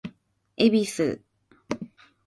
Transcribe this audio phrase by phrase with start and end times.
[0.55, 1.15] 恵比寿